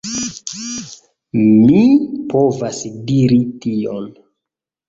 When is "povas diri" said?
2.33-3.41